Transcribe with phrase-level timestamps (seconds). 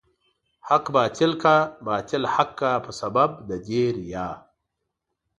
[0.67, 1.57] حق باطل کا،
[1.87, 4.27] باطل حق کا په سبب د دې ريا